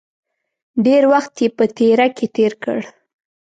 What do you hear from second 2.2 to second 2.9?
تېر کړ.